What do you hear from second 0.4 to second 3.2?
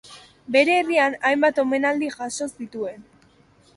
Bere herrian hainbat omenaldi jaso zituen.